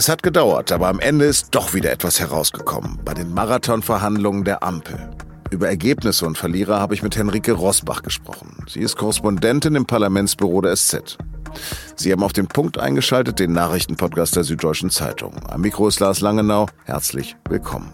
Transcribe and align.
Es 0.00 0.08
hat 0.08 0.22
gedauert, 0.22 0.72
aber 0.72 0.88
am 0.88 0.98
Ende 0.98 1.26
ist 1.26 1.48
doch 1.50 1.74
wieder 1.74 1.92
etwas 1.92 2.20
herausgekommen 2.20 2.98
bei 3.04 3.12
den 3.12 3.34
Marathonverhandlungen 3.34 4.44
der 4.44 4.62
Ampel. 4.62 5.10
Über 5.50 5.68
Ergebnisse 5.68 6.24
und 6.24 6.38
Verlierer 6.38 6.80
habe 6.80 6.94
ich 6.94 7.02
mit 7.02 7.16
Henrike 7.16 7.52
Rosbach 7.52 8.00
gesprochen. 8.00 8.64
Sie 8.66 8.80
ist 8.80 8.96
Korrespondentin 8.96 9.74
im 9.74 9.84
Parlamentsbüro 9.84 10.62
der 10.62 10.74
SZ. 10.74 11.18
Sie 11.96 12.10
haben 12.12 12.22
auf 12.22 12.32
den 12.32 12.46
Punkt 12.46 12.78
eingeschaltet, 12.78 13.40
den 13.40 13.52
Nachrichtenpodcast 13.52 14.36
der 14.36 14.44
Süddeutschen 14.44 14.88
Zeitung. 14.88 15.34
Am 15.46 15.60
Mikro 15.60 15.86
ist 15.86 16.00
Lars 16.00 16.22
Langenau. 16.22 16.64
Herzlich 16.86 17.36
willkommen. 17.50 17.92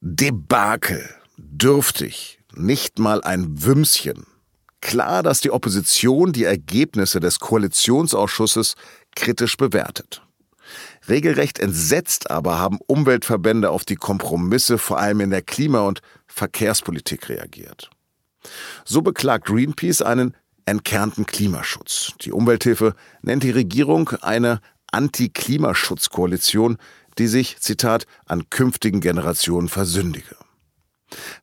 Debakel. 0.00 1.04
Dürftig. 1.36 2.38
Nicht 2.54 2.98
mal 2.98 3.22
ein 3.22 3.62
Wümschen 3.62 4.24
klar, 4.84 5.22
dass 5.24 5.40
die 5.40 5.50
Opposition 5.50 6.32
die 6.32 6.44
Ergebnisse 6.44 7.18
des 7.18 7.40
Koalitionsausschusses 7.40 8.74
kritisch 9.16 9.56
bewertet. 9.56 10.22
Regelrecht 11.08 11.58
entsetzt 11.58 12.30
aber 12.30 12.58
haben 12.58 12.78
Umweltverbände 12.86 13.70
auf 13.70 13.84
die 13.84 13.96
Kompromisse 13.96 14.78
vor 14.78 14.98
allem 14.98 15.20
in 15.20 15.30
der 15.30 15.42
Klima- 15.42 15.86
und 15.86 16.00
Verkehrspolitik 16.26 17.28
reagiert. 17.28 17.90
So 18.84 19.02
beklagt 19.02 19.46
Greenpeace 19.46 20.02
einen 20.02 20.36
entkernten 20.66 21.26
Klimaschutz. 21.26 22.12
Die 22.20 22.32
Umwelthilfe 22.32 22.94
nennt 23.22 23.42
die 23.42 23.50
Regierung 23.50 24.10
eine 24.20 24.60
Anti-Klimaschutz-Koalition, 24.92 26.76
die 27.18 27.26
sich, 27.26 27.58
Zitat, 27.58 28.06
an 28.26 28.50
künftigen 28.50 29.00
Generationen 29.00 29.68
versündige. 29.68 30.36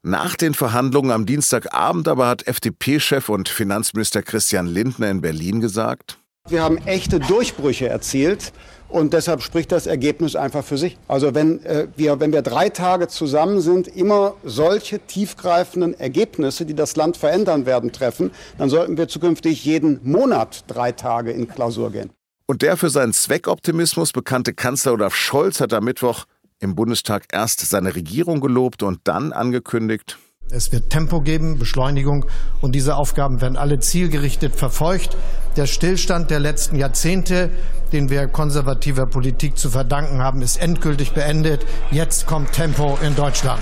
Nach 0.03 0.35
den 0.35 0.53
Verhandlungen 0.53 1.11
am 1.11 1.25
Dienstagabend 1.25 2.07
aber 2.07 2.27
hat 2.27 2.47
FDP-Chef 2.47 3.29
und 3.29 3.49
Finanzminister 3.49 4.21
Christian 4.21 4.67
Lindner 4.67 5.09
in 5.09 5.21
Berlin 5.21 5.61
gesagt, 5.61 6.17
wir 6.49 6.63
haben 6.63 6.77
echte 6.87 7.19
Durchbrüche 7.19 7.87
erzielt. 7.87 8.51
Und 8.89 9.13
deshalb 9.13 9.41
spricht 9.41 9.71
das 9.71 9.87
Ergebnis 9.87 10.35
einfach 10.35 10.65
für 10.65 10.77
sich. 10.77 10.97
Also 11.07 11.33
wenn, 11.33 11.63
äh, 11.63 11.87
wir, 11.95 12.19
wenn 12.19 12.33
wir 12.33 12.41
drei 12.41 12.67
Tage 12.67 13.07
zusammen 13.07 13.61
sind, 13.61 13.87
immer 13.87 14.35
solche 14.43 14.99
tiefgreifenden 14.99 15.97
Ergebnisse, 15.97 16.65
die 16.65 16.73
das 16.73 16.97
Land 16.97 17.15
verändern 17.15 17.65
werden, 17.65 17.93
treffen, 17.93 18.31
dann 18.57 18.69
sollten 18.69 18.97
wir 18.97 19.07
zukünftig 19.07 19.63
jeden 19.63 20.01
Monat 20.03 20.65
drei 20.67 20.91
Tage 20.91 21.31
in 21.31 21.47
Klausur 21.47 21.91
gehen. 21.91 22.09
Und 22.47 22.63
der 22.63 22.75
für 22.75 22.89
seinen 22.89 23.13
Zweckoptimismus 23.13 24.11
bekannte 24.11 24.53
Kanzler 24.53 24.91
Olaf 24.93 25.15
Scholz 25.15 25.61
hat 25.61 25.71
am 25.71 25.85
Mittwoch 25.85 26.25
im 26.61 26.75
Bundestag 26.75 27.25
erst 27.33 27.59
seine 27.59 27.95
Regierung 27.95 28.39
gelobt 28.39 28.83
und 28.83 29.01
dann 29.03 29.33
angekündigt, 29.33 30.17
es 30.53 30.73
wird 30.73 30.89
Tempo 30.89 31.21
geben, 31.21 31.57
Beschleunigung 31.57 32.25
und 32.59 32.73
diese 32.75 32.97
Aufgaben 32.97 33.39
werden 33.39 33.55
alle 33.55 33.79
zielgerichtet 33.79 34.53
verfolgt. 34.53 35.15
Der 35.55 35.65
Stillstand 35.65 36.29
der 36.29 36.41
letzten 36.41 36.75
Jahrzehnte, 36.75 37.49
den 37.93 38.09
wir 38.09 38.27
konservativer 38.27 39.05
Politik 39.05 39.57
zu 39.57 39.69
verdanken 39.69 40.21
haben, 40.21 40.41
ist 40.41 40.57
endgültig 40.57 41.13
beendet. 41.13 41.65
Jetzt 41.89 42.27
kommt 42.27 42.51
Tempo 42.51 42.97
in 43.01 43.15
Deutschland. 43.15 43.61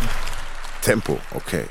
Tempo, 0.81 1.19
okay. 1.35 1.65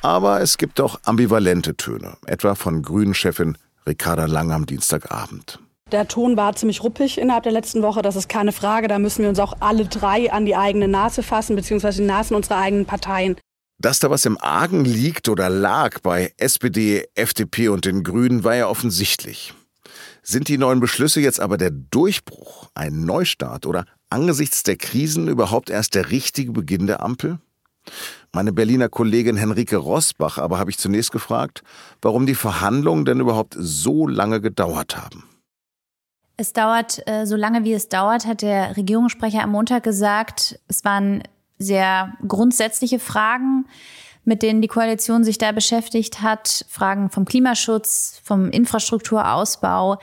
Aber 0.00 0.40
es 0.40 0.56
gibt 0.56 0.80
auch 0.80 0.98
ambivalente 1.04 1.76
Töne, 1.76 2.16
etwa 2.26 2.54
von 2.54 2.80
Grünen-Chefin 2.80 3.58
Ricarda 3.86 4.24
Lang 4.24 4.50
am 4.50 4.64
Dienstagabend. 4.64 5.58
Der 5.92 6.08
Ton 6.08 6.38
war 6.38 6.56
ziemlich 6.56 6.82
ruppig 6.82 7.18
innerhalb 7.18 7.42
der 7.42 7.52
letzten 7.52 7.82
Woche, 7.82 8.00
das 8.00 8.16
ist 8.16 8.26
keine 8.26 8.52
Frage. 8.52 8.88
Da 8.88 8.98
müssen 8.98 9.22
wir 9.22 9.28
uns 9.28 9.38
auch 9.38 9.52
alle 9.60 9.84
drei 9.84 10.32
an 10.32 10.46
die 10.46 10.56
eigene 10.56 10.88
Nase 10.88 11.22
fassen, 11.22 11.54
beziehungsweise 11.54 12.00
die 12.00 12.08
Nasen 12.08 12.34
unserer 12.34 12.56
eigenen 12.56 12.86
Parteien. 12.86 13.36
Dass 13.78 13.98
da 13.98 14.08
was 14.08 14.24
im 14.24 14.38
Argen 14.40 14.86
liegt 14.86 15.28
oder 15.28 15.50
lag 15.50 16.00
bei 16.00 16.32
SPD, 16.38 17.04
FDP 17.14 17.68
und 17.68 17.84
den 17.84 18.04
Grünen, 18.04 18.42
war 18.42 18.54
ja 18.54 18.68
offensichtlich. 18.68 19.52
Sind 20.22 20.48
die 20.48 20.56
neuen 20.56 20.80
Beschlüsse 20.80 21.20
jetzt 21.20 21.40
aber 21.40 21.58
der 21.58 21.70
Durchbruch, 21.70 22.70
ein 22.74 23.04
Neustart 23.04 23.66
oder 23.66 23.84
angesichts 24.08 24.62
der 24.62 24.76
Krisen 24.76 25.28
überhaupt 25.28 25.68
erst 25.68 25.94
der 25.94 26.10
richtige 26.10 26.52
Beginn 26.52 26.86
der 26.86 27.02
Ampel? 27.02 27.38
Meine 28.32 28.52
Berliner 28.52 28.88
Kollegin 28.88 29.36
Henrike 29.36 29.76
Rosbach 29.76 30.38
aber 30.38 30.58
habe 30.58 30.70
ich 30.70 30.78
zunächst 30.78 31.12
gefragt, 31.12 31.62
warum 32.00 32.24
die 32.24 32.36
Verhandlungen 32.36 33.04
denn 33.04 33.20
überhaupt 33.20 33.56
so 33.58 34.06
lange 34.06 34.40
gedauert 34.40 34.96
haben. 34.96 35.24
Es 36.42 36.52
dauert 36.52 37.06
äh, 37.06 37.24
so 37.24 37.36
lange, 37.36 37.62
wie 37.62 37.72
es 37.72 37.88
dauert, 37.88 38.26
hat 38.26 38.42
der 38.42 38.76
Regierungssprecher 38.76 39.44
am 39.44 39.52
Montag 39.52 39.84
gesagt. 39.84 40.58
Es 40.66 40.84
waren 40.84 41.22
sehr 41.56 42.14
grundsätzliche 42.26 42.98
Fragen, 42.98 43.66
mit 44.24 44.42
denen 44.42 44.60
die 44.60 44.66
Koalition 44.66 45.22
sich 45.22 45.38
da 45.38 45.52
beschäftigt 45.52 46.20
hat. 46.20 46.66
Fragen 46.68 47.10
vom 47.10 47.26
Klimaschutz, 47.26 48.20
vom 48.24 48.50
Infrastrukturausbau, 48.50 49.98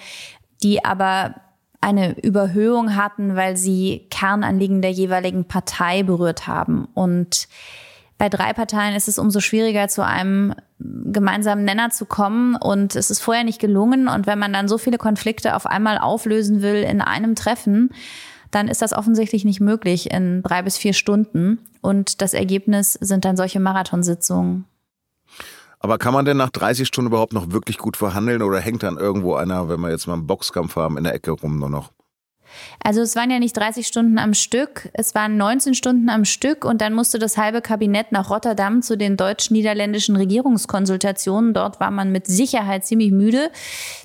die 0.63 0.85
aber 0.85 1.35
eine 1.81 2.17
Überhöhung 2.21 2.95
hatten, 2.95 3.35
weil 3.35 3.57
sie 3.57 4.07
Kernanliegen 4.09 4.81
der 4.81 4.91
jeweiligen 4.91 5.43
Partei 5.43 6.03
berührt 6.03 6.47
haben. 6.47 6.87
Und 6.93 7.49
bei 8.19 8.27
drei 8.27 8.51
Parteien 8.51 8.95
ist 8.95 9.07
es 9.07 9.17
umso 9.17 9.39
schwieriger, 9.39 9.87
zu 9.87 10.05
einem 10.05 10.53
gemeinsamen 10.77 11.63
Nenner 11.63 11.89
zu 11.89 12.05
kommen. 12.05 12.57
Und 12.57 12.95
es 12.97 13.09
ist 13.09 13.21
vorher 13.21 13.45
nicht 13.45 13.59
gelungen. 13.59 14.09
Und 14.09 14.27
wenn 14.27 14.37
man 14.37 14.51
dann 14.51 14.67
so 14.67 14.77
viele 14.77 14.97
Konflikte 14.97 15.55
auf 15.55 15.65
einmal 15.65 15.97
auflösen 15.97 16.61
will 16.61 16.83
in 16.83 17.01
einem 17.01 17.33
Treffen, 17.35 17.91
dann 18.51 18.67
ist 18.67 18.81
das 18.81 18.91
offensichtlich 18.91 19.45
nicht 19.45 19.61
möglich 19.61 20.11
in 20.11 20.43
drei 20.43 20.61
bis 20.61 20.77
vier 20.77 20.93
Stunden. 20.93 21.59
Und 21.79 22.21
das 22.21 22.33
Ergebnis 22.33 22.93
sind 22.93 23.23
dann 23.23 23.37
solche 23.37 23.61
Marathonsitzungen. 23.61 24.65
Aber 25.79 25.97
kann 25.97 26.13
man 26.13 26.25
denn 26.25 26.35
nach 26.35 26.49
30 26.49 26.85
Stunden 26.85 27.07
überhaupt 27.07 27.31
noch 27.31 27.53
wirklich 27.53 27.77
gut 27.77 27.95
verhandeln 27.95 28.41
oder 28.41 28.59
hängt 28.59 28.83
dann 28.83 28.97
irgendwo 28.97 29.35
einer, 29.35 29.69
wenn 29.69 29.79
wir 29.79 29.91
jetzt 29.91 30.07
mal 30.07 30.13
einen 30.15 30.27
Boxkampf 30.27 30.75
haben, 30.75 30.97
in 30.97 31.05
der 31.05 31.13
Ecke 31.13 31.31
rum 31.31 31.57
nur 31.57 31.69
noch? 31.69 31.93
Also 32.83 33.01
es 33.01 33.15
waren 33.15 33.29
ja 33.29 33.39
nicht 33.39 33.55
30 33.55 33.85
Stunden 33.85 34.17
am 34.17 34.33
Stück, 34.33 34.89
es 34.93 35.15
waren 35.15 35.37
19 35.37 35.73
Stunden 35.73 36.09
am 36.09 36.25
Stück 36.25 36.65
und 36.65 36.81
dann 36.81 36.93
musste 36.93 37.19
das 37.19 37.37
halbe 37.37 37.61
Kabinett 37.61 38.11
nach 38.11 38.29
Rotterdam 38.29 38.81
zu 38.81 38.97
den 38.97 39.17
deutsch-niederländischen 39.17 40.15
Regierungskonsultationen. 40.15 41.53
Dort 41.53 41.79
war 41.79 41.91
man 41.91 42.11
mit 42.11 42.27
Sicherheit 42.27 42.85
ziemlich 42.85 43.11
müde. 43.11 43.51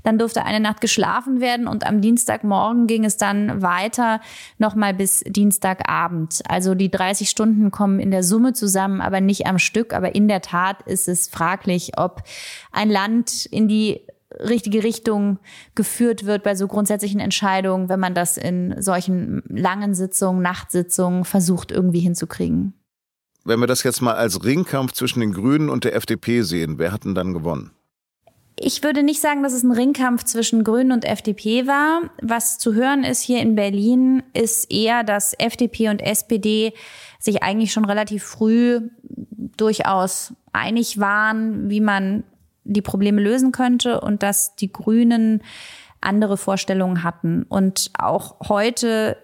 Dann 0.02 0.18
durfte 0.18 0.44
eine 0.44 0.60
Nacht 0.60 0.80
geschlafen 0.80 1.40
werden 1.40 1.66
und 1.66 1.86
am 1.86 2.00
Dienstagmorgen 2.00 2.86
ging 2.86 3.04
es 3.04 3.16
dann 3.16 3.62
weiter 3.62 4.20
nochmal 4.58 4.94
bis 4.94 5.20
Dienstagabend. 5.26 6.42
Also 6.48 6.74
die 6.74 6.90
30 6.90 7.30
Stunden 7.30 7.70
kommen 7.70 8.00
in 8.00 8.10
der 8.10 8.22
Summe 8.22 8.52
zusammen, 8.52 9.00
aber 9.00 9.20
nicht 9.20 9.46
am 9.46 9.58
Stück. 9.58 9.94
Aber 9.94 10.14
in 10.14 10.28
der 10.28 10.40
Tat 10.40 10.82
ist 10.82 11.08
es 11.08 11.28
fraglich, 11.28 11.92
ob 11.96 12.22
ein 12.72 12.90
Land 12.90 13.46
in 13.46 13.68
die 13.68 14.00
richtige 14.40 14.82
Richtung 14.82 15.38
geführt 15.74 16.24
wird 16.24 16.42
bei 16.42 16.54
so 16.54 16.66
grundsätzlichen 16.66 17.20
Entscheidungen, 17.20 17.88
wenn 17.88 18.00
man 18.00 18.14
das 18.14 18.36
in 18.36 18.80
solchen 18.80 19.42
langen 19.48 19.94
Sitzungen, 19.94 20.42
Nachtsitzungen 20.42 21.24
versucht 21.24 21.70
irgendwie 21.70 22.00
hinzukriegen. 22.00 22.74
Wenn 23.44 23.60
wir 23.60 23.66
das 23.66 23.82
jetzt 23.82 24.00
mal 24.00 24.14
als 24.14 24.44
Ringkampf 24.44 24.92
zwischen 24.92 25.20
den 25.20 25.32
Grünen 25.32 25.68
und 25.68 25.84
der 25.84 25.94
FDP 25.94 26.42
sehen, 26.42 26.78
wer 26.78 26.92
hat 26.92 27.04
denn 27.04 27.14
dann 27.14 27.34
gewonnen? 27.34 27.72
Ich 28.58 28.82
würde 28.82 29.02
nicht 29.02 29.20
sagen, 29.20 29.42
dass 29.42 29.52
es 29.52 29.64
ein 29.64 29.72
Ringkampf 29.72 30.24
zwischen 30.24 30.62
Grünen 30.62 30.92
und 30.92 31.04
FDP 31.04 31.66
war. 31.66 32.02
Was 32.22 32.58
zu 32.58 32.72
hören 32.74 33.02
ist 33.02 33.20
hier 33.20 33.40
in 33.40 33.56
Berlin, 33.56 34.22
ist 34.32 34.72
eher, 34.72 35.02
dass 35.02 35.34
FDP 35.34 35.88
und 35.88 36.00
SPD 36.00 36.72
sich 37.18 37.42
eigentlich 37.42 37.72
schon 37.72 37.84
relativ 37.84 38.22
früh 38.22 38.80
durchaus 39.56 40.34
einig 40.52 41.00
waren, 41.00 41.68
wie 41.68 41.80
man 41.80 42.22
die 42.64 42.82
Probleme 42.82 43.20
lösen 43.20 43.52
könnte 43.52 44.00
und 44.00 44.22
dass 44.22 44.56
die 44.56 44.72
Grünen 44.72 45.42
andere 46.00 46.36
Vorstellungen 46.36 47.02
hatten. 47.02 47.44
Und 47.44 47.90
auch 47.98 48.36
heute 48.48 49.16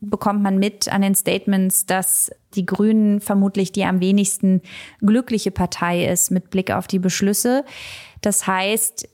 bekommt 0.00 0.42
man 0.42 0.58
mit 0.58 0.92
an 0.92 1.02
den 1.02 1.14
Statements, 1.14 1.86
dass 1.86 2.30
die 2.54 2.66
Grünen 2.66 3.20
vermutlich 3.20 3.72
die 3.72 3.84
am 3.84 4.00
wenigsten 4.00 4.62
glückliche 5.00 5.50
Partei 5.50 6.06
ist 6.06 6.30
mit 6.30 6.50
Blick 6.50 6.70
auf 6.70 6.86
die 6.86 6.98
Beschlüsse. 6.98 7.64
Das 8.22 8.46
heißt, 8.46 9.08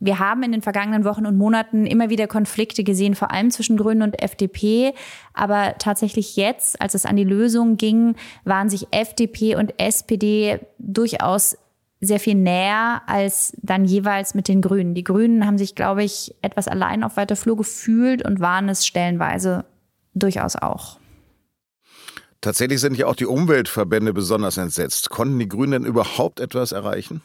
wir 0.00 0.20
haben 0.20 0.44
in 0.44 0.52
den 0.52 0.62
vergangenen 0.62 1.04
Wochen 1.04 1.26
und 1.26 1.36
Monaten 1.36 1.84
immer 1.84 2.08
wieder 2.08 2.28
Konflikte 2.28 2.84
gesehen, 2.84 3.16
vor 3.16 3.32
allem 3.32 3.50
zwischen 3.50 3.76
Grünen 3.76 4.02
und 4.02 4.22
FDP. 4.22 4.94
Aber 5.34 5.74
tatsächlich 5.78 6.36
jetzt, 6.36 6.80
als 6.80 6.94
es 6.94 7.04
an 7.04 7.16
die 7.16 7.24
Lösung 7.24 7.76
ging, 7.76 8.14
waren 8.44 8.68
sich 8.68 8.86
FDP 8.92 9.56
und 9.56 9.74
SPD 9.78 10.60
durchaus 10.78 11.58
sehr 12.00 12.20
viel 12.20 12.34
näher 12.34 13.02
als 13.06 13.56
dann 13.60 13.84
jeweils 13.84 14.34
mit 14.34 14.48
den 14.48 14.62
Grünen. 14.62 14.94
Die 14.94 15.04
Grünen 15.04 15.46
haben 15.46 15.58
sich, 15.58 15.74
glaube 15.74 16.04
ich, 16.04 16.34
etwas 16.42 16.68
allein 16.68 17.02
auf 17.02 17.16
weiter 17.16 17.36
Flur 17.36 17.56
gefühlt 17.56 18.24
und 18.24 18.40
waren 18.40 18.68
es 18.68 18.86
stellenweise 18.86 19.64
durchaus 20.14 20.56
auch. 20.56 20.98
Tatsächlich 22.40 22.80
sind 22.80 22.96
ja 22.96 23.06
auch 23.06 23.16
die 23.16 23.26
Umweltverbände 23.26 24.12
besonders 24.12 24.58
entsetzt. 24.58 25.10
Konnten 25.10 25.38
die 25.40 25.48
Grünen 25.48 25.72
denn 25.72 25.84
überhaupt 25.84 26.38
etwas 26.38 26.70
erreichen? 26.70 27.20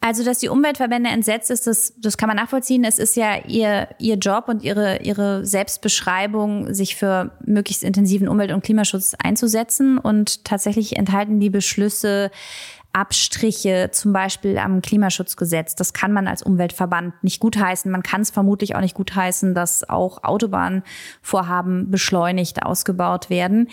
Also, 0.00 0.22
dass 0.22 0.38
die 0.38 0.50
Umweltverbände 0.50 1.08
entsetzt 1.08 1.50
ist, 1.50 1.66
das, 1.66 1.94
das 1.96 2.18
kann 2.18 2.26
man 2.26 2.36
nachvollziehen. 2.36 2.84
Es 2.84 2.98
ist 2.98 3.16
ja 3.16 3.38
ihr, 3.46 3.88
ihr 3.98 4.16
Job 4.16 4.48
und 4.48 4.62
ihre, 4.62 5.00
ihre 5.00 5.46
Selbstbeschreibung, 5.46 6.74
sich 6.74 6.94
für 6.94 7.32
möglichst 7.44 7.82
intensiven 7.82 8.28
Umwelt- 8.28 8.52
und 8.52 8.62
Klimaschutz 8.62 9.14
einzusetzen. 9.18 9.96
Und 9.96 10.44
tatsächlich 10.44 10.96
enthalten 10.96 11.40
die 11.40 11.48
Beschlüsse 11.48 12.30
Abstriche, 12.94 13.90
zum 13.92 14.12
Beispiel 14.12 14.56
am 14.56 14.80
Klimaschutzgesetz. 14.80 15.74
Das 15.74 15.92
kann 15.92 16.12
man 16.12 16.28
als 16.28 16.42
Umweltverband 16.42 17.22
nicht 17.24 17.40
gutheißen. 17.40 17.90
Man 17.90 18.04
kann 18.04 18.20
es 18.20 18.30
vermutlich 18.30 18.76
auch 18.76 18.80
nicht 18.80 18.94
gutheißen, 18.94 19.54
dass 19.54 19.88
auch 19.88 20.22
Autobahnvorhaben 20.22 21.90
beschleunigt 21.90 22.62
ausgebaut 22.62 23.30
werden. 23.30 23.68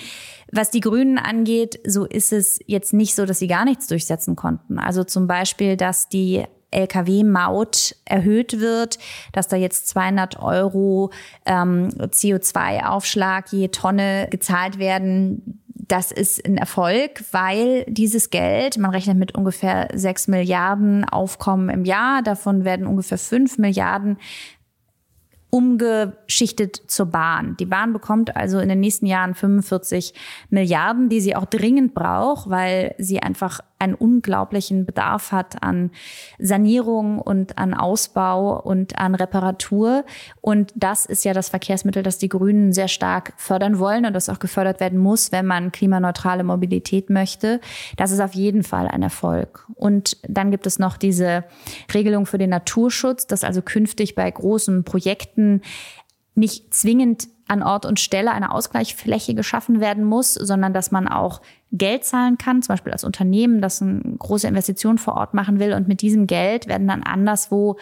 Was 0.51 0.71
die 0.71 0.79
Grünen 0.79 1.19
angeht, 1.19 1.79
so 1.85 2.05
ist 2.05 2.33
es 2.33 2.59
jetzt 2.65 2.93
nicht 2.93 3.15
so, 3.15 3.25
dass 3.25 3.39
sie 3.39 3.47
gar 3.47 3.63
nichts 3.63 3.87
durchsetzen 3.87 4.35
konnten. 4.35 4.79
Also 4.79 5.03
zum 5.03 5.27
Beispiel, 5.27 5.77
dass 5.77 6.09
die 6.09 6.45
Lkw-Maut 6.71 7.95
erhöht 8.05 8.59
wird, 8.59 8.97
dass 9.33 9.47
da 9.47 9.57
jetzt 9.57 9.89
200 9.89 10.39
Euro 10.41 11.11
ähm, 11.45 11.89
CO2-Aufschlag 11.89 13.51
je 13.51 13.67
Tonne 13.67 14.27
gezahlt 14.31 14.79
werden. 14.79 15.60
Das 15.87 16.11
ist 16.11 16.45
ein 16.45 16.57
Erfolg, 16.57 17.23
weil 17.31 17.85
dieses 17.87 18.29
Geld, 18.29 18.77
man 18.77 18.91
rechnet 18.91 19.17
mit 19.17 19.35
ungefähr 19.35 19.89
6 19.93 20.27
Milliarden 20.27 21.05
Aufkommen 21.05 21.69
im 21.69 21.85
Jahr, 21.85 22.21
davon 22.21 22.63
werden 22.65 22.85
ungefähr 22.85 23.17
5 23.17 23.57
Milliarden 23.57 24.17
umgeschichtet 25.51 26.81
zur 26.87 27.07
Bahn. 27.07 27.55
Die 27.59 27.65
Bahn 27.65 27.93
bekommt 27.93 28.35
also 28.35 28.59
in 28.59 28.69
den 28.69 28.79
nächsten 28.79 29.05
Jahren 29.05 29.35
45 29.35 30.13
Milliarden, 30.49 31.09
die 31.09 31.19
sie 31.19 31.35
auch 31.35 31.45
dringend 31.45 31.93
braucht, 31.93 32.49
weil 32.49 32.95
sie 32.97 33.21
einfach 33.21 33.59
einen 33.77 33.95
unglaublichen 33.95 34.85
Bedarf 34.85 35.31
hat 35.31 35.61
an 35.63 35.89
Sanierung 36.39 37.19
und 37.19 37.57
an 37.57 37.73
Ausbau 37.73 38.61
und 38.61 38.97
an 38.97 39.15
Reparatur. 39.15 40.05
Und 40.39 40.71
das 40.75 41.05
ist 41.05 41.25
ja 41.25 41.33
das 41.33 41.49
Verkehrsmittel, 41.49 42.03
das 42.03 42.19
die 42.19 42.29
Grünen 42.29 42.73
sehr 42.73 42.87
stark 42.87 43.33
fördern 43.37 43.79
wollen 43.79 44.05
und 44.05 44.13
das 44.13 44.29
auch 44.29 44.39
gefördert 44.39 44.79
werden 44.79 44.99
muss, 44.99 45.31
wenn 45.31 45.47
man 45.47 45.71
klimaneutrale 45.71 46.43
Mobilität 46.43 47.09
möchte. 47.09 47.59
Das 47.97 48.11
ist 48.11 48.19
auf 48.19 48.33
jeden 48.35 48.63
Fall 48.63 48.87
ein 48.87 49.01
Erfolg. 49.01 49.65
Und 49.73 50.17
dann 50.29 50.51
gibt 50.51 50.67
es 50.67 50.77
noch 50.77 50.95
diese 50.95 51.43
Regelung 51.91 52.27
für 52.27 52.37
den 52.37 52.51
Naturschutz, 52.51 53.25
dass 53.25 53.43
also 53.43 53.63
künftig 53.63 54.13
bei 54.13 54.29
großen 54.29 54.83
Projekten 54.83 55.40
nicht 56.35 56.73
zwingend 56.73 57.27
an 57.47 57.63
Ort 57.63 57.85
und 57.85 57.99
Stelle 57.99 58.31
eine 58.31 58.51
Ausgleichsfläche 58.51 59.35
geschaffen 59.35 59.81
werden 59.81 60.05
muss, 60.05 60.33
sondern 60.33 60.73
dass 60.73 60.91
man 60.91 61.09
auch 61.09 61.41
Geld 61.73 62.05
zahlen 62.05 62.37
kann, 62.37 62.61
zum 62.61 62.73
Beispiel 62.73 62.93
als 62.93 63.03
Unternehmen, 63.03 63.61
das 63.61 63.81
eine 63.81 64.01
große 64.17 64.47
Investition 64.47 64.97
vor 64.97 65.15
Ort 65.15 65.33
machen 65.33 65.59
will. 65.59 65.73
Und 65.73 65.87
mit 65.87 66.01
diesem 66.01 66.27
Geld 66.27 66.67
werden 66.67 66.87
dann 66.87 67.03
anderswo 67.03 67.77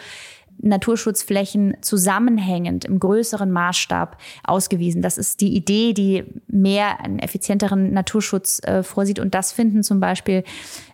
Naturschutzflächen 0.62 1.76
zusammenhängend 1.80 2.84
im 2.84 3.00
größeren 3.00 3.50
Maßstab 3.50 4.18
ausgewiesen. 4.44 5.02
Das 5.02 5.18
ist 5.18 5.40
die 5.40 5.54
Idee, 5.54 5.92
die 5.92 6.24
mehr 6.48 7.00
einen 7.00 7.18
effizienteren 7.18 7.92
Naturschutz 7.92 8.60
äh, 8.64 8.82
vorsieht. 8.82 9.20
Und 9.20 9.34
das 9.34 9.52
finden 9.52 9.82
zum 9.82 10.00
Beispiel 10.00 10.44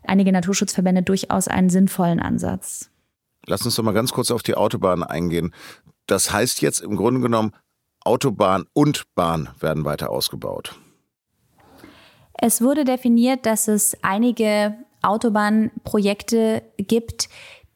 einige 0.04 0.32
Naturschutzverbände 0.32 1.02
durchaus 1.02 1.48
einen 1.48 1.70
sinnvollen 1.70 2.20
Ansatz. 2.20 2.90
Lass 3.46 3.64
uns 3.64 3.76
doch 3.76 3.84
mal 3.84 3.92
ganz 3.92 4.12
kurz 4.12 4.30
auf 4.30 4.42
die 4.42 4.54
Autobahn 4.54 5.02
eingehen. 5.02 5.52
Das 6.06 6.32
heißt 6.32 6.60
jetzt 6.62 6.80
im 6.80 6.96
Grunde 6.96 7.20
genommen, 7.20 7.52
Autobahn 8.04 8.66
und 8.72 9.14
Bahn 9.14 9.48
werden 9.58 9.84
weiter 9.84 10.10
ausgebaut. 10.10 10.78
Es 12.34 12.60
wurde 12.60 12.84
definiert, 12.84 13.46
dass 13.46 13.66
es 13.66 13.96
einige 14.02 14.74
Autobahnprojekte 15.02 16.62
gibt, 16.76 17.28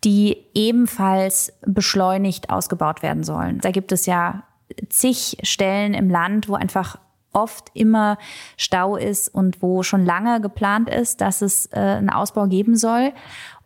die 0.04 0.36
ebenfalls 0.54 1.52
beschleunigt 1.62 2.50
ausgebaut 2.50 3.02
werden 3.02 3.24
sollen. 3.24 3.58
Da 3.60 3.70
gibt 3.70 3.92
es 3.92 4.06
ja 4.06 4.44
zig 4.88 5.38
Stellen 5.42 5.94
im 5.94 6.08
Land, 6.08 6.48
wo 6.48 6.54
einfach 6.54 6.98
oft 7.32 7.70
immer 7.74 8.18
Stau 8.56 8.96
ist 8.96 9.28
und 9.28 9.62
wo 9.62 9.82
schon 9.82 10.04
lange 10.04 10.40
geplant 10.40 10.88
ist, 10.88 11.20
dass 11.20 11.42
es 11.42 11.66
äh, 11.66 11.78
einen 11.78 12.10
Ausbau 12.10 12.46
geben 12.46 12.76
soll. 12.76 13.12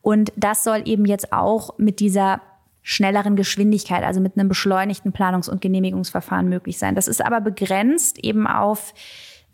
Und 0.02 0.32
das 0.36 0.64
soll 0.64 0.82
eben 0.84 1.06
jetzt 1.06 1.32
auch 1.32 1.78
mit 1.78 2.00
dieser 2.00 2.42
schnelleren 2.86 3.34
Geschwindigkeit, 3.34 4.04
also 4.04 4.20
mit 4.20 4.38
einem 4.38 4.48
beschleunigten 4.48 5.10
Planungs- 5.10 5.48
und 5.48 5.62
Genehmigungsverfahren 5.62 6.48
möglich 6.48 6.78
sein. 6.78 6.94
Das 6.94 7.08
ist 7.08 7.24
aber 7.24 7.40
begrenzt 7.40 8.22
eben 8.22 8.46
auf 8.46 8.92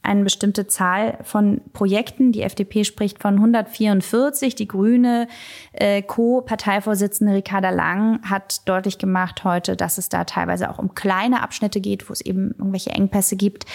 eine 0.03 0.25
bestimmte 0.25 0.67
Zahl 0.67 1.19
von 1.23 1.61
Projekten. 1.73 2.33
Die 2.33 2.43
FDP 2.43 2.85
spricht 2.85 3.21
von 3.21 3.35
144. 3.35 4.55
Die 4.55 4.67
grüne 4.67 5.29
äh, 5.73 6.03
Co-Parteivorsitzende 6.03 7.35
Ricarda 7.35 7.71
Lang 7.71 8.21
hat 8.29 8.67
deutlich 8.69 8.99
gemacht 8.99 9.45
heute, 9.45 9.77
dass 9.77 9.99
es 9.99 10.09
da 10.09 10.25
teilweise 10.25 10.71
auch 10.71 10.79
um 10.79 10.95
kleine 10.95 11.43
Abschnitte 11.43 11.81
geht, 11.81 12.09
wo 12.09 12.13
es 12.13 12.21
eben 12.23 12.53
irgendwelche 12.53 12.91
Engpässe 12.91 13.37
gibt. 13.37 13.67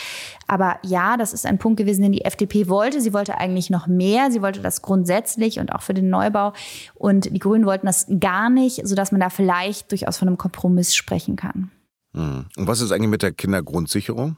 Aber 0.48 0.78
ja, 0.84 1.18
das 1.18 1.34
ist 1.34 1.46
ein 1.46 1.60
Punkt 1.60 1.78
gewesen, 1.78 2.02
den 2.02 2.12
die 2.12 2.26
FDP 2.26 2.68
wollte. 2.68 3.02
Sie 3.02 3.14
wollte 3.14 3.38
eigentlich 3.38 3.70
noch 3.70 3.86
mehr. 3.86 4.32
Sie 4.32 4.42
wollte 4.42 4.62
das 4.62 4.82
grundsätzlich 4.82 5.60
und 5.60 5.74
auch 5.74 5.82
für 5.82 5.94
den 5.94 6.10
Neubau. 6.10 6.54
Und 6.96 7.34
die 7.34 7.40
Grünen 7.40 7.66
wollten 7.66 7.86
das 7.86 8.08
gar 8.20 8.50
nicht, 8.50 8.88
sodass 8.88 9.12
man 9.12 9.22
da 9.22 9.30
vielleicht 9.30 9.92
durchaus 9.92 10.18
von 10.18 10.28
einem 10.28 10.38
Kompromiss 10.38 10.96
sprechen 10.96 11.36
kann. 11.36 11.72
Hm. 12.16 12.46
Und 12.56 12.68
was 12.68 12.82
ist 12.82 12.92
eigentlich 12.92 13.10
mit 13.10 13.22
der 13.22 13.32
Kindergrundsicherung? 13.32 14.38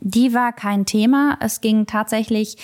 Die 0.00 0.34
war 0.34 0.52
kein 0.52 0.86
Thema. 0.86 1.36
Es 1.40 1.60
ging 1.60 1.86
tatsächlich 1.86 2.56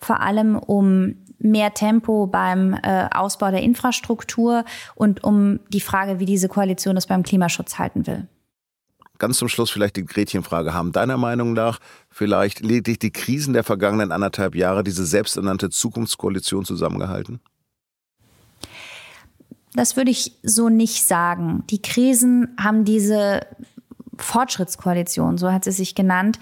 vor 0.00 0.20
allem 0.20 0.56
um 0.56 1.16
mehr 1.38 1.74
Tempo 1.74 2.26
beim 2.26 2.74
äh, 2.74 3.08
Ausbau 3.12 3.50
der 3.50 3.62
Infrastruktur 3.62 4.64
und 4.94 5.22
um 5.22 5.60
die 5.68 5.80
Frage, 5.80 6.18
wie 6.18 6.26
diese 6.26 6.48
Koalition 6.48 6.96
es 6.96 7.06
beim 7.06 7.22
Klimaschutz 7.22 7.78
halten 7.78 8.06
will. 8.06 8.26
Ganz 9.18 9.38
zum 9.38 9.48
Schluss 9.48 9.70
vielleicht 9.70 9.96
die 9.96 10.06
Gretchenfrage. 10.06 10.74
Haben 10.74 10.92
deiner 10.92 11.16
Meinung 11.16 11.52
nach 11.52 11.80
vielleicht 12.08 12.60
lediglich 12.60 12.98
die 13.00 13.10
Krisen 13.10 13.52
der 13.52 13.64
vergangenen 13.64 14.12
anderthalb 14.12 14.54
Jahre 14.54 14.84
diese 14.84 15.04
selbsternannte 15.04 15.70
Zukunftskoalition 15.70 16.64
zusammengehalten? 16.64 17.40
Das 19.74 19.96
würde 19.96 20.10
ich 20.10 20.32
so 20.42 20.68
nicht 20.68 21.04
sagen. 21.06 21.64
Die 21.70 21.82
Krisen 21.82 22.56
haben 22.58 22.84
diese 22.84 23.40
Fortschrittskoalition, 24.22 25.38
so 25.38 25.52
hat 25.52 25.64
sie 25.64 25.72
sich 25.72 25.94
genannt, 25.94 26.38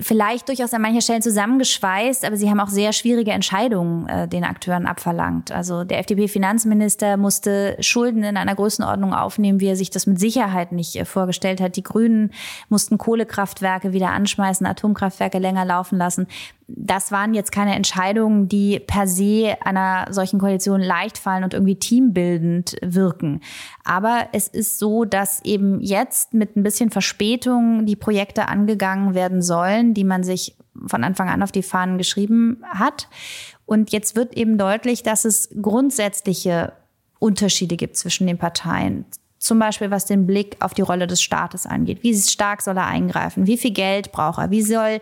vielleicht 0.00 0.48
durchaus 0.48 0.72
an 0.72 0.82
manchen 0.82 1.02
Stellen 1.02 1.22
zusammengeschweißt, 1.22 2.24
aber 2.24 2.36
sie 2.36 2.48
haben 2.48 2.60
auch 2.60 2.68
sehr 2.68 2.92
schwierige 2.92 3.32
Entscheidungen 3.32 4.08
äh, 4.08 4.26
den 4.28 4.44
Akteuren 4.44 4.86
abverlangt. 4.86 5.52
Also 5.52 5.84
der 5.84 5.98
FDP-Finanzminister 5.98 7.16
musste 7.16 7.76
Schulden 7.80 8.22
in 8.22 8.36
einer 8.36 8.54
Größenordnung 8.54 9.12
aufnehmen, 9.12 9.60
wie 9.60 9.68
er 9.68 9.76
sich 9.76 9.90
das 9.90 10.06
mit 10.06 10.18
Sicherheit 10.18 10.72
nicht 10.72 10.96
äh, 10.96 11.04
vorgestellt 11.04 11.60
hat. 11.60 11.76
Die 11.76 11.82
Grünen 11.82 12.32
mussten 12.68 12.98
Kohlekraftwerke 12.98 13.92
wieder 13.92 14.10
anschmeißen, 14.10 14.66
Atomkraftwerke 14.66 15.38
länger 15.38 15.64
laufen 15.64 15.98
lassen 15.98 16.26
das 16.76 17.12
waren 17.12 17.34
jetzt 17.34 17.52
keine 17.52 17.74
Entscheidungen, 17.74 18.48
die 18.48 18.80
per 18.80 19.06
se 19.06 19.56
einer 19.64 20.06
solchen 20.10 20.38
Koalition 20.38 20.80
leicht 20.80 21.18
fallen 21.18 21.44
und 21.44 21.54
irgendwie 21.54 21.76
teambildend 21.76 22.76
wirken. 22.82 23.40
Aber 23.84 24.28
es 24.32 24.48
ist 24.48 24.78
so, 24.78 25.04
dass 25.04 25.44
eben 25.44 25.80
jetzt 25.80 26.34
mit 26.34 26.56
ein 26.56 26.62
bisschen 26.62 26.90
Verspätung 26.90 27.86
die 27.86 27.96
Projekte 27.96 28.48
angegangen 28.48 29.14
werden 29.14 29.42
sollen, 29.42 29.81
die 29.90 30.04
man 30.04 30.24
sich 30.24 30.56
von 30.86 31.04
Anfang 31.04 31.28
an 31.28 31.42
auf 31.42 31.52
die 31.52 31.62
Fahnen 31.62 31.98
geschrieben 31.98 32.62
hat. 32.68 33.08
Und 33.66 33.92
jetzt 33.92 34.16
wird 34.16 34.36
eben 34.36 34.58
deutlich, 34.58 35.02
dass 35.02 35.24
es 35.24 35.50
grundsätzliche 35.60 36.72
Unterschiede 37.18 37.76
gibt 37.76 37.96
zwischen 37.96 38.26
den 38.26 38.38
Parteien. 38.38 39.04
Zum 39.42 39.58
Beispiel 39.58 39.90
was 39.90 40.04
den 40.04 40.24
Blick 40.24 40.56
auf 40.60 40.72
die 40.72 40.82
Rolle 40.82 41.08
des 41.08 41.20
Staates 41.20 41.66
angeht. 41.66 42.04
Wie 42.04 42.14
stark 42.16 42.62
soll 42.62 42.76
er 42.76 42.86
eingreifen? 42.86 43.48
Wie 43.48 43.58
viel 43.58 43.72
Geld 43.72 44.12
braucht 44.12 44.38
er? 44.38 44.52
Wie 44.52 44.62
soll 44.62 45.00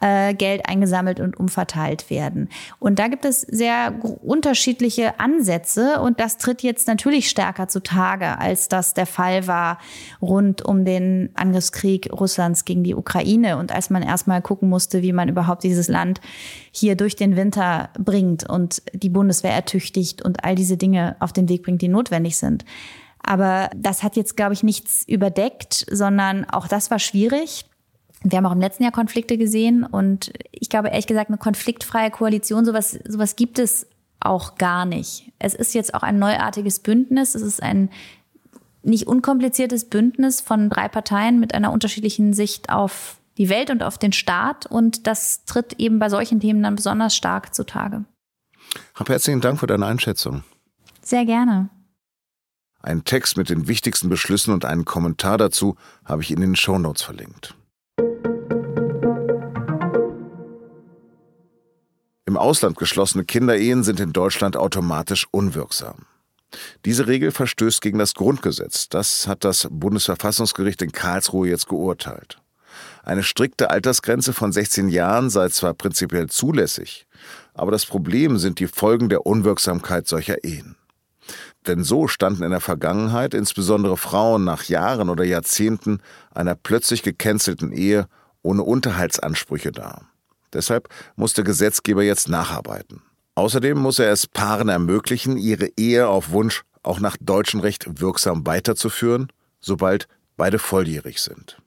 äh, 0.00 0.34
Geld 0.34 0.68
eingesammelt 0.68 1.18
und 1.18 1.36
umverteilt 1.36 2.08
werden? 2.08 2.48
Und 2.78 3.00
da 3.00 3.08
gibt 3.08 3.24
es 3.24 3.40
sehr 3.40 3.92
unterschiedliche 4.22 5.18
Ansätze 5.18 6.00
und 6.00 6.20
das 6.20 6.36
tritt 6.36 6.62
jetzt 6.62 6.86
natürlich 6.86 7.28
stärker 7.28 7.66
zutage, 7.66 8.38
als 8.38 8.68
das 8.68 8.94
der 8.94 9.06
Fall 9.06 9.48
war 9.48 9.78
rund 10.20 10.64
um 10.64 10.84
den 10.84 11.30
Angriffskrieg 11.34 12.08
Russlands 12.12 12.64
gegen 12.64 12.84
die 12.84 12.94
Ukraine 12.94 13.56
und 13.58 13.72
als 13.72 13.90
man 13.90 14.04
erstmal 14.04 14.42
gucken 14.42 14.68
musste, 14.68 15.02
wie 15.02 15.12
man 15.12 15.28
überhaupt 15.28 15.64
dieses 15.64 15.88
Land 15.88 16.20
hier 16.70 16.94
durch 16.94 17.16
den 17.16 17.34
Winter 17.34 17.90
bringt 17.98 18.48
und 18.48 18.80
die 18.92 19.08
Bundeswehr 19.08 19.54
ertüchtigt 19.54 20.22
und 20.22 20.44
all 20.44 20.54
diese 20.54 20.76
Dinge 20.76 21.16
auf 21.18 21.32
den 21.32 21.48
Weg 21.48 21.64
bringt, 21.64 21.82
die 21.82 21.88
notwendig 21.88 22.36
sind. 22.36 22.64
Aber 23.22 23.70
das 23.76 24.02
hat 24.02 24.16
jetzt, 24.16 24.36
glaube 24.36 24.52
ich, 24.54 24.62
nichts 24.62 25.04
überdeckt, 25.06 25.86
sondern 25.90 26.44
auch 26.48 26.66
das 26.66 26.90
war 26.90 26.98
schwierig. 26.98 27.64
Wir 28.24 28.38
haben 28.38 28.46
auch 28.46 28.52
im 28.52 28.60
letzten 28.60 28.84
Jahr 28.84 28.92
Konflikte 28.92 29.36
gesehen 29.36 29.84
und 29.84 30.32
ich 30.52 30.68
glaube 30.68 30.88
ehrlich 30.88 31.06
gesagt, 31.06 31.28
eine 31.28 31.38
konfliktfreie 31.38 32.10
Koalition, 32.10 32.64
sowas, 32.64 32.98
sowas 33.06 33.36
gibt 33.36 33.58
es 33.58 33.86
auch 34.20 34.56
gar 34.56 34.84
nicht. 34.84 35.32
Es 35.38 35.54
ist 35.54 35.74
jetzt 35.74 35.94
auch 35.94 36.02
ein 36.02 36.18
neuartiges 36.18 36.80
Bündnis. 36.80 37.34
Es 37.34 37.42
ist 37.42 37.62
ein 37.62 37.90
nicht 38.82 39.06
unkompliziertes 39.06 39.88
Bündnis 39.88 40.40
von 40.40 40.70
drei 40.70 40.88
Parteien 40.88 41.40
mit 41.40 41.54
einer 41.54 41.72
unterschiedlichen 41.72 42.32
Sicht 42.32 42.70
auf 42.70 43.18
die 43.38 43.48
Welt 43.48 43.70
und 43.70 43.82
auf 43.82 43.98
den 43.98 44.12
Staat. 44.12 44.66
Und 44.66 45.06
das 45.06 45.44
tritt 45.44 45.74
eben 45.80 45.98
bei 45.98 46.08
solchen 46.08 46.40
Themen 46.40 46.62
dann 46.62 46.76
besonders 46.76 47.16
stark 47.16 47.54
zutage. 47.54 48.04
Hab 48.94 49.08
herzlichen 49.08 49.40
Dank 49.40 49.58
für 49.58 49.66
deine 49.66 49.86
Einschätzung. 49.86 50.42
Sehr 51.02 51.24
gerne. 51.24 51.68
Einen 52.82 53.04
Text 53.04 53.36
mit 53.36 53.48
den 53.48 53.68
wichtigsten 53.68 54.08
Beschlüssen 54.08 54.52
und 54.52 54.64
einen 54.64 54.84
Kommentar 54.84 55.38
dazu 55.38 55.76
habe 56.04 56.22
ich 56.22 56.32
in 56.32 56.40
den 56.40 56.56
Shownotes 56.56 57.02
verlinkt. 57.02 57.54
Im 62.26 62.36
Ausland 62.36 62.76
geschlossene 62.76 63.24
Kinderehen 63.24 63.84
sind 63.84 64.00
in 64.00 64.12
Deutschland 64.12 64.56
automatisch 64.56 65.26
unwirksam. 65.30 66.06
Diese 66.84 67.06
Regel 67.06 67.30
verstößt 67.30 67.80
gegen 67.80 67.98
das 67.98 68.14
Grundgesetz. 68.14 68.88
Das 68.88 69.26
hat 69.26 69.44
das 69.44 69.68
Bundesverfassungsgericht 69.70 70.82
in 70.82 70.92
Karlsruhe 70.92 71.48
jetzt 71.48 71.68
geurteilt. 71.68 72.38
Eine 73.04 73.22
strikte 73.22 73.70
Altersgrenze 73.70 74.32
von 74.32 74.52
16 74.52 74.88
Jahren 74.88 75.30
sei 75.30 75.48
zwar 75.50 75.74
prinzipiell 75.74 76.28
zulässig, 76.28 77.06
aber 77.54 77.70
das 77.70 77.86
Problem 77.86 78.38
sind 78.38 78.58
die 78.60 78.66
Folgen 78.66 79.08
der 79.08 79.26
Unwirksamkeit 79.26 80.08
solcher 80.08 80.42
Ehen. 80.44 80.76
Denn 81.66 81.84
so 81.84 82.08
standen 82.08 82.42
in 82.42 82.50
der 82.50 82.60
Vergangenheit 82.60 83.34
insbesondere 83.34 83.96
Frauen 83.96 84.44
nach 84.44 84.64
Jahren 84.64 85.08
oder 85.08 85.24
Jahrzehnten 85.24 86.00
einer 86.34 86.54
plötzlich 86.54 87.02
gecancelten 87.02 87.72
Ehe 87.72 88.08
ohne 88.42 88.62
Unterhaltsansprüche 88.62 89.70
da. 89.70 90.02
Deshalb 90.52 90.88
muss 91.16 91.34
der 91.34 91.44
Gesetzgeber 91.44 92.02
jetzt 92.02 92.28
nacharbeiten. 92.28 93.02
Außerdem 93.34 93.78
muss 93.78 93.98
er 93.98 94.10
es 94.10 94.26
Paaren 94.26 94.68
ermöglichen, 94.68 95.36
ihre 95.38 95.68
Ehe 95.76 96.08
auf 96.08 96.30
Wunsch 96.30 96.64
auch 96.82 97.00
nach 97.00 97.16
deutschem 97.20 97.60
Recht 97.60 98.00
wirksam 98.00 98.44
weiterzuführen, 98.44 99.28
sobald 99.60 100.08
beide 100.36 100.58
volljährig 100.58 101.20
sind. 101.20 101.61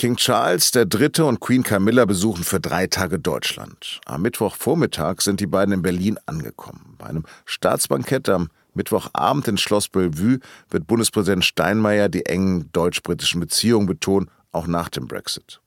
King 0.00 0.16
Charles 0.16 0.74
III. 0.74 1.24
und 1.24 1.40
Queen 1.40 1.62
Camilla 1.62 2.06
besuchen 2.06 2.42
für 2.42 2.58
drei 2.58 2.86
Tage 2.86 3.18
Deutschland. 3.18 4.00
Am 4.06 4.22
Mittwochvormittag 4.22 5.20
sind 5.20 5.40
die 5.40 5.46
beiden 5.46 5.74
in 5.74 5.82
Berlin 5.82 6.18
angekommen. 6.24 6.94
Bei 6.96 7.04
einem 7.04 7.24
Staatsbankett 7.44 8.30
am 8.30 8.48
Mittwochabend 8.72 9.46
in 9.46 9.58
Schloss 9.58 9.90
Bellevue 9.90 10.38
wird 10.70 10.86
Bundespräsident 10.86 11.44
Steinmeier 11.44 12.08
die 12.08 12.24
engen 12.24 12.72
deutsch-britischen 12.72 13.40
Beziehungen 13.40 13.84
betonen, 13.86 14.30
auch 14.52 14.66
nach 14.66 14.88
dem 14.88 15.06
Brexit. 15.06 15.60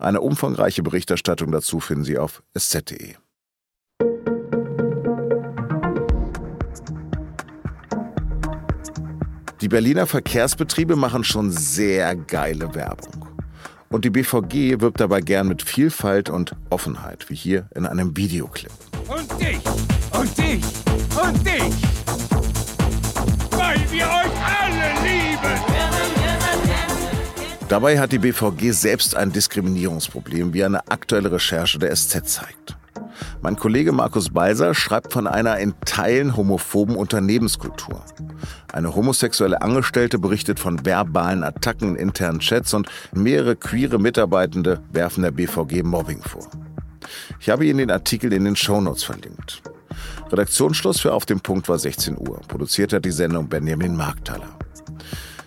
Eine 0.00 0.20
umfangreiche 0.20 0.82
Berichterstattung 0.82 1.52
dazu 1.52 1.78
finden 1.78 2.02
Sie 2.02 2.18
auf 2.18 2.42
sz.de. 2.54 3.14
Die 9.60 9.68
Berliner 9.68 10.08
Verkehrsbetriebe 10.08 10.96
machen 10.96 11.22
schon 11.22 11.52
sehr 11.52 12.16
geile 12.16 12.74
Werbung. 12.74 13.29
Und 13.92 14.04
die 14.04 14.10
BVG 14.10 14.80
wirbt 14.80 15.00
dabei 15.00 15.20
gern 15.20 15.48
mit 15.48 15.62
Vielfalt 15.62 16.30
und 16.30 16.54
Offenheit, 16.70 17.28
wie 17.28 17.34
hier 17.34 17.68
in 17.74 17.86
einem 17.86 18.16
Videoclip. 18.16 18.70
Und 19.08 19.28
dich, 19.40 19.58
und 20.16 20.38
dich, 20.38 20.64
und 21.20 21.44
dich, 21.44 21.74
weil 23.50 23.80
wir 23.90 24.06
euch 24.06 24.30
alle 24.62 24.92
lieben. 25.02 25.60
Dabei 27.68 27.98
hat 27.98 28.12
die 28.12 28.20
BVG 28.20 28.70
selbst 28.70 29.16
ein 29.16 29.32
Diskriminierungsproblem, 29.32 30.54
wie 30.54 30.62
eine 30.62 30.88
aktuelle 30.88 31.32
Recherche 31.32 31.80
der 31.80 31.92
SZ 31.94 32.28
zeigt. 32.28 32.76
Mein 33.42 33.56
Kollege 33.56 33.92
Markus 33.92 34.28
Balser 34.28 34.74
schreibt 34.74 35.14
von 35.14 35.26
einer 35.26 35.56
in 35.58 35.72
Teilen 35.86 36.36
homophoben 36.36 36.94
Unternehmenskultur. 36.94 38.04
Eine 38.70 38.94
homosexuelle 38.94 39.62
Angestellte 39.62 40.18
berichtet 40.18 40.60
von 40.60 40.84
verbalen 40.84 41.42
Attacken 41.42 41.96
in 41.96 42.08
internen 42.08 42.40
Chats 42.40 42.74
und 42.74 42.88
mehrere 43.14 43.56
queere 43.56 43.98
Mitarbeitende 43.98 44.82
werfen 44.92 45.22
der 45.22 45.30
BVG 45.30 45.82
Mobbing 45.82 46.22
vor. 46.22 46.46
Ich 47.40 47.48
habe 47.48 47.64
Ihnen 47.64 47.78
den 47.78 47.90
Artikel 47.90 48.32
in 48.34 48.44
den 48.44 48.56
Shownotes 48.56 49.04
verlinkt. 49.04 49.62
Redaktionsschluss 50.30 51.00
für 51.00 51.14
Auf 51.14 51.24
dem 51.24 51.40
Punkt 51.40 51.68
war 51.68 51.78
16 51.78 52.18
Uhr. 52.18 52.40
Produziert 52.46 52.92
hat 52.92 53.06
die 53.06 53.10
Sendung 53.10 53.48
Benjamin 53.48 53.96
Markthaler. 53.96 54.50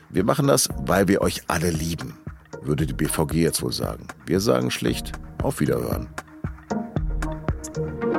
Wir 0.09 0.23
machen 0.23 0.47
das, 0.47 0.67
weil 0.85 1.07
wir 1.07 1.21
euch 1.21 1.43
alle 1.47 1.69
lieben, 1.69 2.17
würde 2.63 2.87
die 2.87 2.93
BVG 2.93 3.33
jetzt 3.35 3.61
wohl 3.61 3.71
sagen. 3.71 4.07
Wir 4.25 4.39
sagen 4.39 4.71
schlicht 4.71 5.11
auf 5.43 5.59
Wiederhören. 5.59 6.07
Thank 7.75 8.03
you. 8.03 8.12